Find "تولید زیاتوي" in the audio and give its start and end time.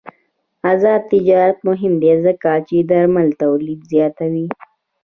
3.41-4.47